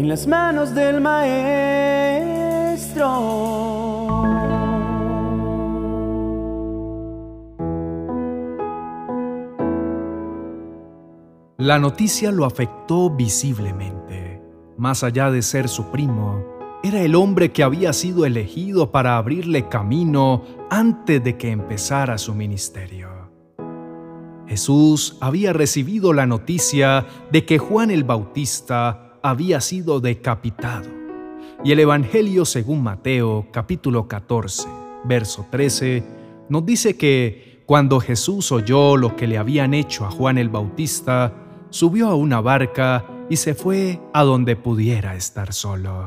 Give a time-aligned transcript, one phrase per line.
[0.00, 1.50] en las manos del Maestro.
[11.58, 14.40] La noticia lo afectó visiblemente.
[14.78, 16.46] Más allá de ser su primo,
[16.82, 22.34] era el hombre que había sido elegido para abrirle camino antes de que empezara su
[22.34, 23.10] ministerio.
[24.46, 30.88] Jesús había recibido la noticia de que Juan el Bautista había sido decapitado.
[31.64, 34.68] Y el Evangelio según Mateo capítulo 14,
[35.04, 36.02] verso 13,
[36.48, 41.34] nos dice que cuando Jesús oyó lo que le habían hecho a Juan el Bautista,
[41.70, 46.06] subió a una barca y se fue a donde pudiera estar solo.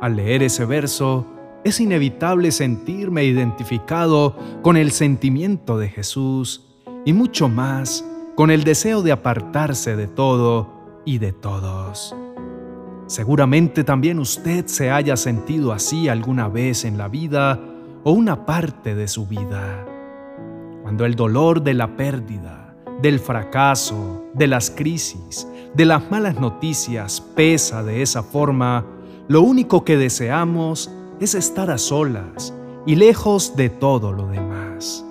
[0.00, 1.26] Al leer ese verso,
[1.64, 6.64] es inevitable sentirme identificado con el sentimiento de Jesús
[7.04, 8.04] y mucho más
[8.36, 10.77] con el deseo de apartarse de todo
[11.08, 12.14] y de todos.
[13.06, 17.58] Seguramente también usted se haya sentido así alguna vez en la vida
[18.04, 19.86] o una parte de su vida.
[20.82, 27.22] Cuando el dolor de la pérdida, del fracaso, de las crisis, de las malas noticias
[27.22, 28.84] pesa de esa forma,
[29.28, 32.52] lo único que deseamos es estar a solas
[32.84, 35.07] y lejos de todo lo demás.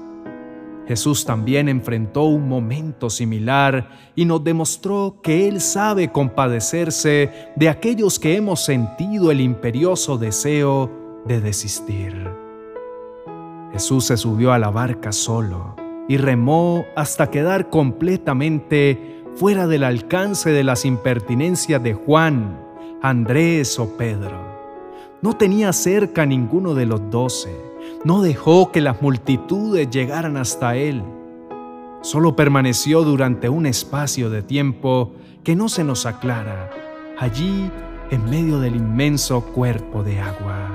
[0.88, 8.20] Jesús también enfrentó un momento similar y nos demostró que Él sabe compadecerse de aquellos
[8.20, 10.90] que hemos sentido el imperioso deseo
[11.26, 12.30] de desistir.
[13.74, 15.76] Jesús se subió a la barca solo
[16.08, 22.66] y remó hasta quedar completamente fuera del alcance de las impertinencias de Juan,
[23.02, 24.40] Andrés o Pedro.
[25.22, 27.67] No tenía cerca ninguno de los doce,
[28.08, 31.04] no dejó que las multitudes llegaran hasta él.
[32.02, 35.12] Solo permaneció durante un espacio de tiempo
[35.44, 36.70] que no se nos aclara,
[37.20, 37.70] allí
[38.10, 40.72] en medio del inmenso cuerpo de agua.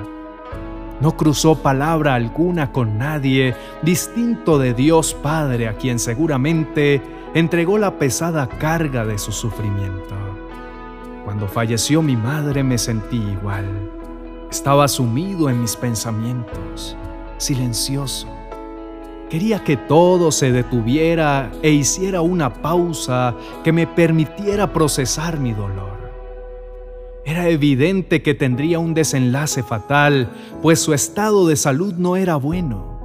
[1.01, 7.01] No cruzó palabra alguna con nadie distinto de Dios Padre a quien seguramente
[7.33, 10.13] entregó la pesada carga de su sufrimiento.
[11.25, 13.65] Cuando falleció mi madre me sentí igual.
[14.51, 16.95] Estaba sumido en mis pensamientos,
[17.43, 18.27] silencioso.
[19.29, 25.93] Quería que todo se detuviera e hiciera una pausa que me permitiera procesar mi dolor.
[27.25, 30.29] Era evidente que tendría un desenlace fatal,
[30.61, 32.99] pues su estado de salud no era bueno.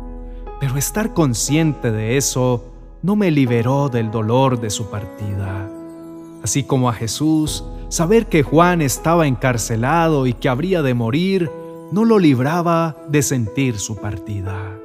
[0.60, 2.64] Pero estar consciente de eso
[3.00, 5.70] no me liberó del dolor de su partida.
[6.42, 11.50] Así como a Jesús, saber que Juan estaba encarcelado y que habría de morir
[11.90, 14.78] no lo libraba de sentir su partida.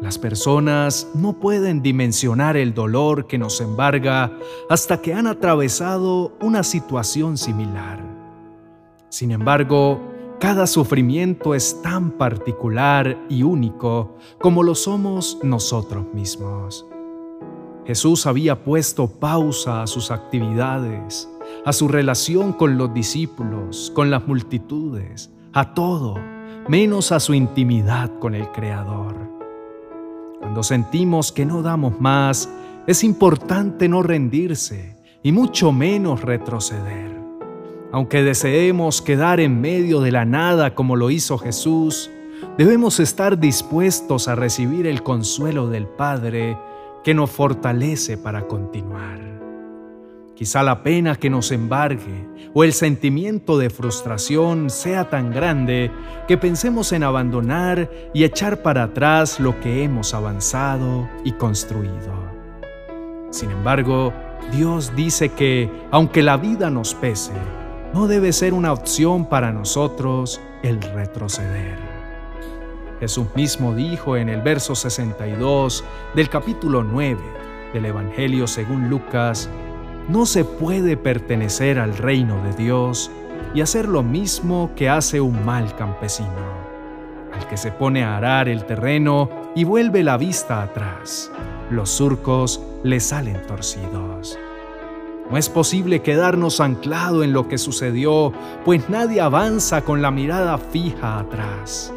[0.00, 4.32] Las personas no pueden dimensionar el dolor que nos embarga
[4.68, 8.00] hasta que han atravesado una situación similar.
[9.08, 10.00] Sin embargo,
[10.40, 16.86] cada sufrimiento es tan particular y único como lo somos nosotros mismos.
[17.84, 21.28] Jesús había puesto pausa a sus actividades,
[21.64, 26.18] a su relación con los discípulos, con las multitudes, a todo,
[26.68, 29.14] menos a su intimidad con el Creador.
[30.38, 32.48] Cuando sentimos que no damos más,
[32.86, 37.20] es importante no rendirse y mucho menos retroceder.
[37.92, 42.10] Aunque deseemos quedar en medio de la nada como lo hizo Jesús,
[42.56, 46.56] debemos estar dispuestos a recibir el consuelo del Padre
[47.04, 49.20] que nos fortalece para continuar.
[50.34, 55.90] Quizá la pena que nos embargue o el sentimiento de frustración sea tan grande
[56.26, 62.32] que pensemos en abandonar y echar para atrás lo que hemos avanzado y construido.
[63.30, 64.12] Sin embargo,
[64.50, 67.32] Dios dice que, aunque la vida nos pese,
[67.92, 71.78] no debe ser una opción para nosotros el retroceder.
[73.00, 75.84] Jesús mismo dijo en el verso 62
[76.14, 77.20] del capítulo 9
[77.72, 79.48] del Evangelio según Lucas,
[80.08, 83.10] no se puede pertenecer al reino de Dios
[83.54, 86.30] y hacer lo mismo que hace un mal campesino,
[87.32, 91.30] al que se pone a arar el terreno y vuelve la vista atrás.
[91.70, 94.38] Los surcos le salen torcidos.
[95.30, 98.32] No es posible quedarnos anclado en lo que sucedió,
[98.64, 101.92] pues nadie avanza con la mirada fija atrás.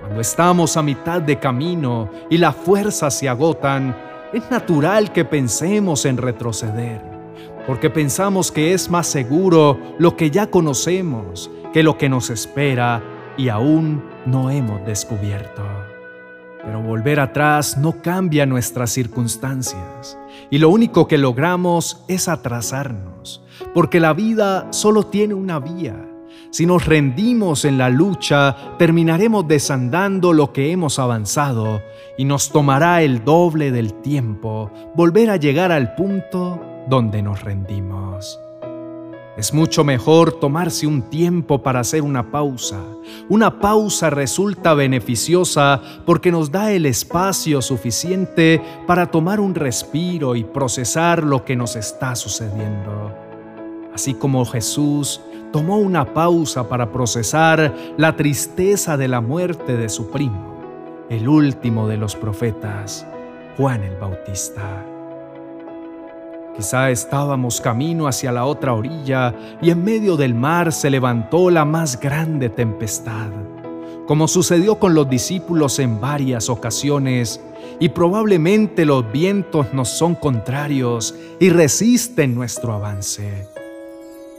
[0.00, 3.96] Cuando estamos a mitad de camino y las fuerzas se agotan,
[4.32, 7.15] es natural que pensemos en retroceder
[7.66, 13.02] porque pensamos que es más seguro lo que ya conocemos que lo que nos espera
[13.36, 15.62] y aún no hemos descubierto.
[16.64, 20.16] Pero volver atrás no cambia nuestras circunstancias
[20.50, 26.02] y lo único que logramos es atrasarnos, porque la vida solo tiene una vía.
[26.50, 31.82] Si nos rendimos en la lucha, terminaremos desandando lo que hemos avanzado
[32.16, 38.40] y nos tomará el doble del tiempo volver a llegar al punto donde nos rendimos.
[39.36, 42.80] Es mucho mejor tomarse un tiempo para hacer una pausa.
[43.28, 50.44] Una pausa resulta beneficiosa porque nos da el espacio suficiente para tomar un respiro y
[50.44, 53.12] procesar lo que nos está sucediendo.
[53.92, 55.20] Así como Jesús
[55.52, 61.86] tomó una pausa para procesar la tristeza de la muerte de su primo, el último
[61.88, 63.06] de los profetas,
[63.58, 64.95] Juan el Bautista.
[66.56, 71.66] Quizá estábamos camino hacia la otra orilla y en medio del mar se levantó la
[71.66, 73.28] más grande tempestad,
[74.06, 77.42] como sucedió con los discípulos en varias ocasiones,
[77.78, 83.46] y probablemente los vientos nos son contrarios y resisten nuestro avance.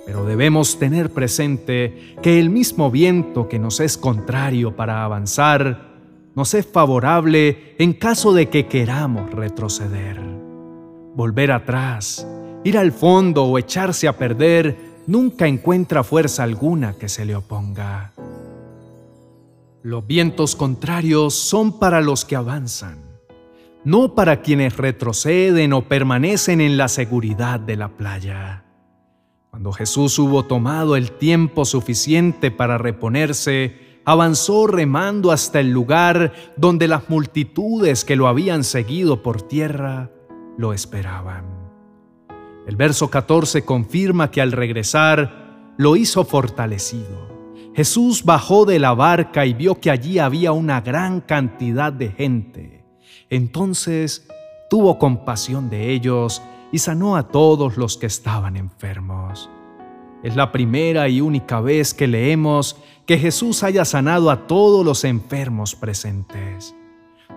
[0.07, 5.99] Pero debemos tener presente que el mismo viento que nos es contrario para avanzar,
[6.33, 10.46] nos es favorable en caso de que queramos retroceder
[11.17, 12.27] volver atrás,
[12.63, 14.77] ir al fondo o echarse a perder,
[15.07, 18.13] nunca encuentra fuerza alguna que se le oponga.
[19.81, 22.99] Los vientos contrarios son para los que avanzan,
[23.83, 28.63] no para quienes retroceden o permanecen en la seguridad de la playa.
[29.49, 36.87] Cuando Jesús hubo tomado el tiempo suficiente para reponerse, avanzó remando hasta el lugar donde
[36.87, 40.11] las multitudes que lo habían seguido por tierra
[40.57, 41.45] lo esperaban.
[42.67, 47.27] El verso 14 confirma que al regresar lo hizo fortalecido.
[47.73, 52.83] Jesús bajó de la barca y vio que allí había una gran cantidad de gente.
[53.29, 54.27] Entonces
[54.69, 59.49] tuvo compasión de ellos y sanó a todos los que estaban enfermos.
[60.23, 62.75] Es la primera y única vez que leemos
[63.05, 66.75] que Jesús haya sanado a todos los enfermos presentes.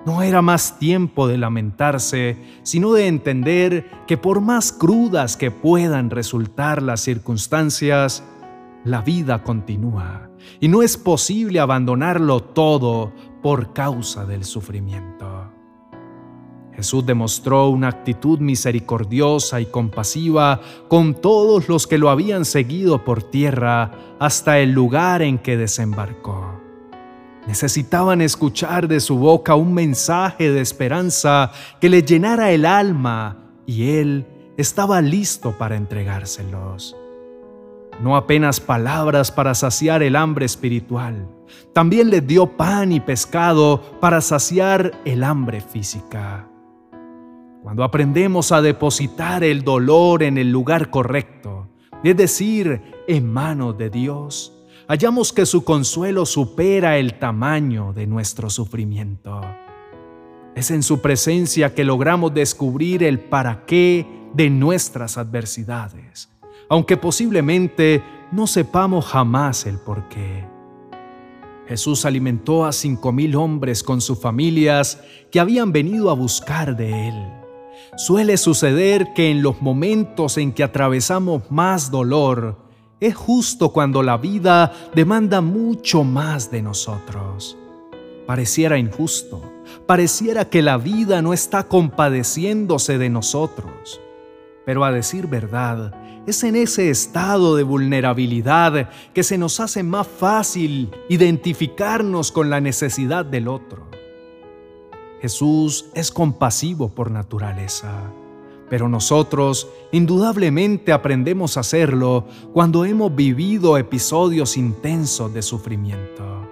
[0.07, 6.11] No era más tiempo de lamentarse, sino de entender que por más crudas que puedan
[6.11, 8.25] resultar las circunstancias,
[8.85, 15.51] la vida continúa y no es posible abandonarlo todo por causa del sufrimiento.
[16.75, 23.23] Jesús demostró una actitud misericordiosa y compasiva con todos los que lo habían seguido por
[23.23, 26.50] tierra hasta el lugar en que desembarcó.
[27.51, 31.51] Necesitaban escuchar de su boca un mensaje de esperanza
[31.81, 34.25] que le llenara el alma y él
[34.57, 36.97] estaba listo para entregárselos.
[38.01, 41.27] No apenas palabras para saciar el hambre espiritual,
[41.73, 46.47] también les dio pan y pescado para saciar el hambre física.
[47.65, 51.67] Cuando aprendemos a depositar el dolor en el lugar correcto,
[52.05, 54.60] es decir, en manos de Dios,
[54.91, 59.41] hallamos que su consuelo supera el tamaño de nuestro sufrimiento.
[60.57, 64.05] Es en su presencia que logramos descubrir el para qué
[64.35, 66.29] de nuestras adversidades,
[66.69, 68.03] aunque posiblemente
[68.33, 70.45] no sepamos jamás el por qué.
[71.69, 75.01] Jesús alimentó a cinco mil hombres con sus familias
[75.31, 77.15] que habían venido a buscar de Él.
[77.97, 82.70] Suele suceder que en los momentos en que atravesamos más dolor,
[83.01, 87.57] es justo cuando la vida demanda mucho más de nosotros.
[88.27, 89.43] Pareciera injusto,
[89.87, 94.01] pareciera que la vida no está compadeciéndose de nosotros.
[94.67, 95.95] Pero a decir verdad,
[96.27, 102.61] es en ese estado de vulnerabilidad que se nos hace más fácil identificarnos con la
[102.61, 103.89] necesidad del otro.
[105.23, 108.13] Jesús es compasivo por naturaleza
[108.71, 116.49] pero nosotros indudablemente aprendemos a hacerlo cuando hemos vivido episodios intensos de sufrimiento.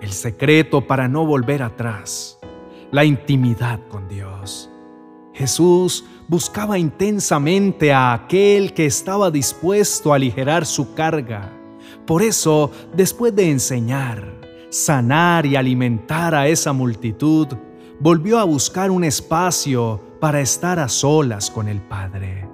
[0.00, 2.38] El secreto para no volver atrás,
[2.90, 4.70] la intimidad con Dios.
[5.34, 11.52] Jesús buscaba intensamente a aquel que estaba dispuesto a aligerar su carga.
[12.06, 17.46] Por eso, después de enseñar, sanar y alimentar a esa multitud,
[18.00, 22.48] volvió a buscar un espacio para estar a solas con el Padre,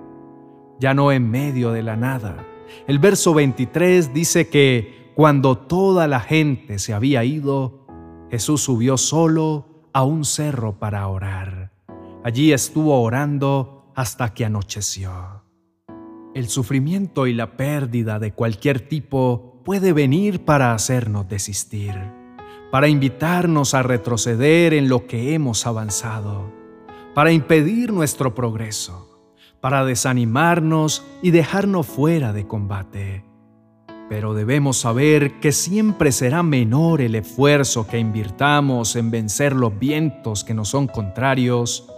[0.79, 2.47] ya no en medio de la nada.
[2.87, 7.87] El verso 23 dice que cuando toda la gente se había ido,
[8.31, 11.73] Jesús subió solo a un cerro para orar.
[12.25, 15.43] Allí estuvo orando hasta que anocheció.
[16.35, 21.95] El sufrimiento y la pérdida de cualquier tipo puede venir para hacernos desistir
[22.71, 26.53] para invitarnos a retroceder en lo que hemos avanzado,
[27.17, 29.09] para impedir nuestro progreso,
[29.63, 33.25] para desanimarnos y dejarnos fuera de combate.
[34.11, 40.45] Pero debemos saber que siempre será menor el esfuerzo que invirtamos en vencer los vientos
[40.45, 41.91] que nos son contrarios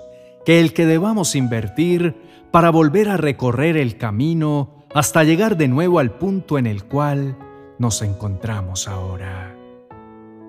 [0.46, 2.14] que el que debamos invertir
[2.52, 7.36] para volver a recorrer el camino hasta llegar de nuevo al punto en el cual
[7.80, 9.52] nos encontramos ahora.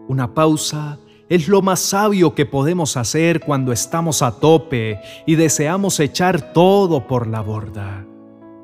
[0.08, 1.00] Una pausa
[1.30, 7.08] es lo más sabio que podemos hacer cuando estamos a tope y deseamos echar todo
[7.08, 8.06] por la borda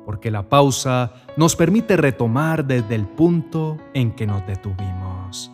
[0.06, 5.50] porque la pausa nos permite retomar desde el punto en que nos detuvimos.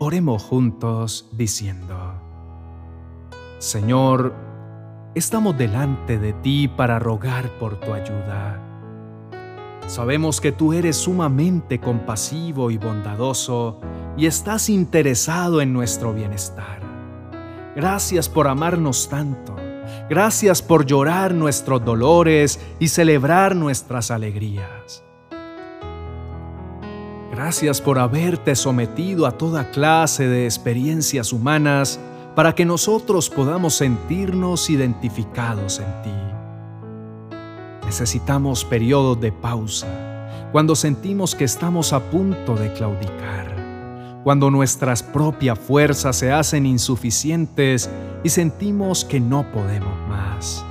[0.00, 1.96] Oremos juntos diciendo,
[3.58, 4.34] Señor,
[5.14, 8.60] estamos delante de ti para rogar por tu ayuda.
[9.86, 13.80] Sabemos que tú eres sumamente compasivo y bondadoso
[14.16, 16.80] y estás interesado en nuestro bienestar.
[17.74, 19.56] Gracias por amarnos tanto
[20.08, 25.02] Gracias por llorar nuestros dolores y celebrar nuestras alegrías.
[27.30, 31.98] Gracias por haberte sometido a toda clase de experiencias humanas
[32.34, 37.36] para que nosotros podamos sentirnos identificados en ti.
[37.86, 39.88] Necesitamos periodos de pausa
[40.52, 43.61] cuando sentimos que estamos a punto de claudicar
[44.24, 47.90] cuando nuestras propias fuerzas se hacen insuficientes
[48.24, 50.64] y sentimos que no podemos más.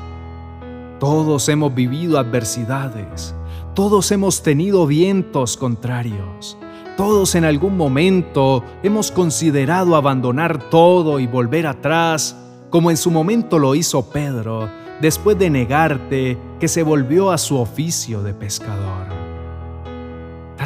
[1.00, 3.36] Todos hemos vivido adversidades,
[3.74, 6.58] todos hemos tenido vientos contrarios,
[6.96, 12.38] todos en algún momento hemos considerado abandonar todo y volver atrás,
[12.70, 14.70] como en su momento lo hizo Pedro,
[15.02, 19.11] después de negarte que se volvió a su oficio de pescador.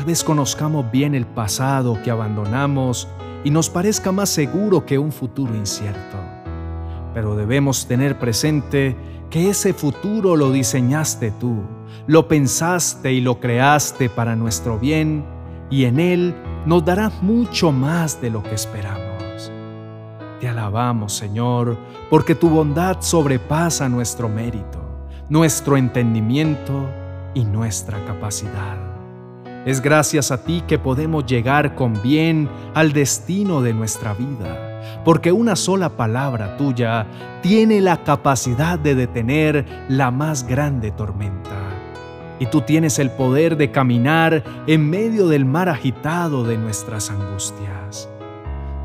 [0.05, 3.07] Tal vez conozcamos bien el pasado que abandonamos
[3.43, 6.17] y nos parezca más seguro que un futuro incierto.
[7.15, 8.95] Pero debemos tener presente
[9.31, 11.63] que ese futuro lo diseñaste tú,
[12.05, 15.25] lo pensaste y lo creaste para nuestro bien
[15.71, 16.35] y en él
[16.67, 19.51] nos darás mucho más de lo que esperamos.
[20.39, 21.79] Te alabamos, Señor,
[22.11, 26.87] porque tu bondad sobrepasa nuestro mérito, nuestro entendimiento
[27.33, 28.94] y nuestra capacidad.
[29.65, 35.31] Es gracias a ti que podemos llegar con bien al destino de nuestra vida, porque
[35.31, 37.07] una sola palabra tuya
[37.41, 41.57] tiene la capacidad de detener la más grande tormenta.
[42.37, 48.07] Y tú tienes el poder de caminar en medio del mar agitado de nuestras angustias.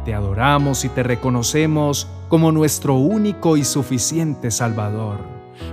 [0.06, 5.18] Te adoramos y te reconocemos como nuestro único y suficiente Salvador,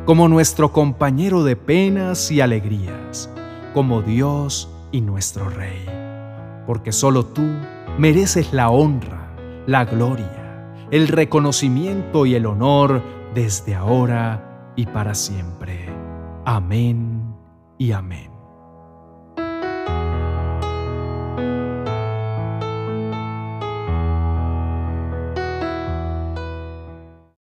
[0.03, 3.29] como nuestro compañero de penas y alegrías,
[3.73, 5.85] como Dios y nuestro Rey,
[6.65, 7.45] porque solo tú
[7.97, 13.01] mereces la honra, la gloria, el reconocimiento y el honor
[13.33, 15.89] desde ahora y para siempre.
[16.45, 17.35] Amén
[17.77, 18.36] y amén.